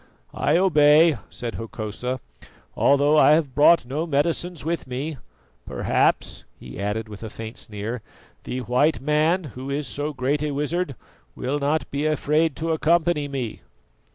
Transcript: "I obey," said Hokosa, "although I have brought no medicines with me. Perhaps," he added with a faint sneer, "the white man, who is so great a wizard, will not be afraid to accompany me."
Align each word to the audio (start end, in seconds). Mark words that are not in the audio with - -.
"I 0.33 0.57
obey," 0.57 1.17
said 1.29 1.53
Hokosa, 1.53 2.19
"although 2.75 3.19
I 3.19 3.33
have 3.33 3.53
brought 3.53 3.85
no 3.85 4.07
medicines 4.07 4.65
with 4.65 4.87
me. 4.87 5.17
Perhaps," 5.67 6.43
he 6.59 6.79
added 6.79 7.07
with 7.07 7.21
a 7.21 7.29
faint 7.29 7.59
sneer, 7.59 8.01
"the 8.43 8.61
white 8.61 8.99
man, 8.99 9.43
who 9.53 9.69
is 9.69 9.85
so 9.85 10.11
great 10.11 10.41
a 10.41 10.49
wizard, 10.49 10.95
will 11.35 11.59
not 11.59 11.91
be 11.91 12.07
afraid 12.07 12.55
to 12.55 12.71
accompany 12.71 13.27
me." 13.27 13.61